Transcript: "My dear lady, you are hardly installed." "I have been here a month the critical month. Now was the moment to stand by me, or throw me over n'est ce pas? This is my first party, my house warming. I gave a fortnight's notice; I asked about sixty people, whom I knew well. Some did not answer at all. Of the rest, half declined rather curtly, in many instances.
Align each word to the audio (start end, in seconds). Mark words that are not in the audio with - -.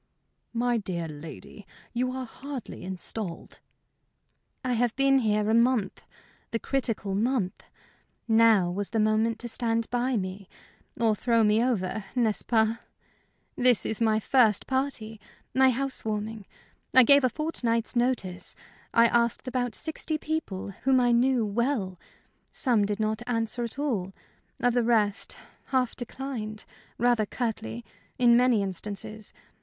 "My 0.55 0.77
dear 0.79 1.07
lady, 1.07 1.67
you 1.93 2.11
are 2.11 2.25
hardly 2.25 2.81
installed." 2.83 3.59
"I 4.65 4.73
have 4.73 4.95
been 4.95 5.19
here 5.19 5.47
a 5.47 5.53
month 5.53 6.01
the 6.49 6.57
critical 6.57 7.13
month. 7.13 7.61
Now 8.27 8.71
was 8.71 8.89
the 8.89 8.99
moment 8.99 9.37
to 9.41 9.47
stand 9.47 9.87
by 9.91 10.17
me, 10.17 10.49
or 10.99 11.15
throw 11.15 11.43
me 11.43 11.63
over 11.63 12.03
n'est 12.15 12.39
ce 12.39 12.41
pas? 12.41 12.77
This 13.55 13.85
is 13.85 14.01
my 14.01 14.19
first 14.19 14.65
party, 14.65 15.21
my 15.53 15.69
house 15.69 16.03
warming. 16.03 16.47
I 16.95 17.03
gave 17.03 17.23
a 17.23 17.29
fortnight's 17.29 17.95
notice; 17.95 18.55
I 18.95 19.05
asked 19.05 19.47
about 19.47 19.75
sixty 19.75 20.17
people, 20.17 20.71
whom 20.81 20.99
I 20.99 21.11
knew 21.11 21.45
well. 21.45 21.99
Some 22.51 22.85
did 22.85 22.99
not 22.99 23.21
answer 23.27 23.63
at 23.63 23.77
all. 23.77 24.13
Of 24.59 24.73
the 24.73 24.81
rest, 24.81 25.37
half 25.65 25.95
declined 25.95 26.65
rather 26.97 27.27
curtly, 27.27 27.85
in 28.17 28.35
many 28.35 28.63
instances. 28.63 29.31